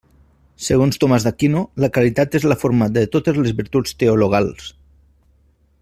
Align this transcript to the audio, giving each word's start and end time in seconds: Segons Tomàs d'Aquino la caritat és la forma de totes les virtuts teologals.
Segons 0.67 0.95
Tomàs 1.03 1.25
d'Aquino 1.27 1.61
la 1.85 1.89
caritat 1.97 2.37
és 2.39 2.47
la 2.53 2.57
forma 2.63 2.89
de 2.95 3.05
totes 3.17 3.39
les 3.43 3.55
virtuts 3.61 3.95
teologals. 4.05 4.73